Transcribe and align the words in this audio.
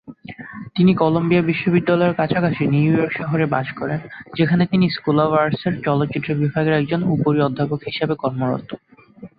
তিনি 0.75 0.91
কলাম্বিয়া 0.95 1.41
বিশ্ববিদ্যালয়ের 1.41 2.17
কাছাকাছি 2.17 2.63
নিউ 2.67 2.91
ইয়র্ক 2.93 3.11
শহরে 3.17 3.45
বাস 3.45 3.67
করেন, 3.71 3.99
যেখানে 4.37 4.63
তিনি 4.65 4.85
স্কুল 4.89 5.17
অব 5.19 5.31
আর্টসের 5.33 5.73
চলচ্চিত্র 5.81 6.29
বিভাগে 6.35 6.71
একজন 6.71 7.01
উপরি-অধ্যাপক 7.07 7.79
হিসেবে 7.85 8.13
কর্মরত। 8.15 8.69